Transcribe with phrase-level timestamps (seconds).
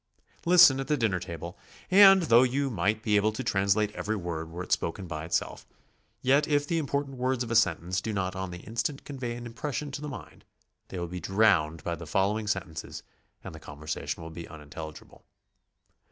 [0.47, 1.59] Listen at the dinner table,
[1.91, 3.03] and though you might 242 GOING ABROAD?
[3.03, 5.67] be able to translate every word were it spoken by itself,
[6.23, 9.45] yet if the important words of a sentence do not on the instant convey an
[9.45, 10.43] impression to the mind,
[10.87, 13.03] they will be drowned by the following sentences
[13.43, 15.21] and the conversation will be unin telligible.